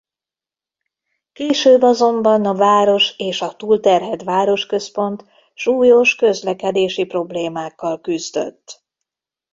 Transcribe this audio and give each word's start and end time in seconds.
Később 1.31 1.81
azonban 1.81 2.45
a 2.45 2.53
város 2.53 3.13
és 3.17 3.41
a 3.41 3.55
túlterhelt 3.55 4.23
városközpont 4.23 5.25
súlyos 5.53 6.15
közlekedési 6.15 7.05
problémákkal 7.05 8.01
küzdött. 8.01 8.83